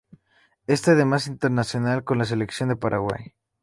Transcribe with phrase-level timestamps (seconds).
[0.65, 3.35] Es además internacional con la selección de Paraguay.